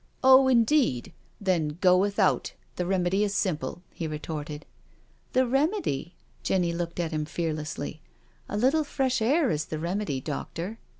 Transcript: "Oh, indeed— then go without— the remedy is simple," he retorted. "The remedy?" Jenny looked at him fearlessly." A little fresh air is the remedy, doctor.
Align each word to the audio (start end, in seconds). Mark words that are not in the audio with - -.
"Oh, 0.23 0.47
indeed— 0.47 1.13
then 1.39 1.77
go 1.79 1.95
without— 1.95 2.53
the 2.75 2.87
remedy 2.87 3.23
is 3.23 3.35
simple," 3.35 3.83
he 3.93 4.07
retorted. 4.07 4.65
"The 5.33 5.45
remedy?" 5.45 6.15
Jenny 6.41 6.73
looked 6.73 6.99
at 6.99 7.11
him 7.11 7.25
fearlessly." 7.25 8.01
A 8.49 8.57
little 8.57 8.83
fresh 8.83 9.21
air 9.21 9.51
is 9.51 9.65
the 9.65 9.77
remedy, 9.77 10.19
doctor. 10.19 10.79